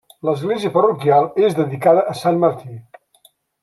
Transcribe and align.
L’església 0.27 0.71
parroquial 0.77 1.29
és 1.51 1.59
dedicada 1.61 2.05
a 2.15 2.19
sant 2.25 2.43
Martí. 2.47 2.75